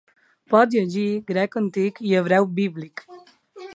[0.53, 3.05] Pot llegir grec antic i hebreu bíblic.